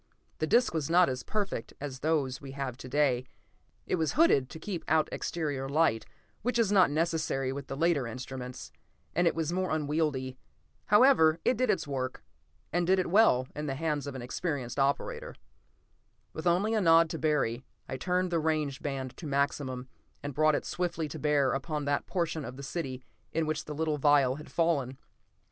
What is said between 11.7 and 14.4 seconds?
work, and did it well, in the hands of an